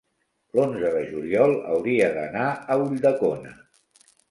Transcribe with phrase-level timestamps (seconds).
[0.59, 3.57] l'onze de juliol hauria d'anar a Ulldecona.